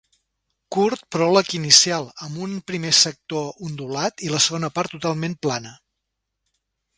Curt 0.75 1.03
pròleg 1.15 1.51
inicial, 1.57 2.07
amb 2.27 2.39
un 2.45 2.55
primer 2.71 2.93
sector 3.01 3.63
ondulat 3.67 4.25
i 4.29 4.33
la 4.37 4.41
segona 4.47 4.73
part 4.79 4.97
totalment 4.97 5.37
plana. 5.47 5.77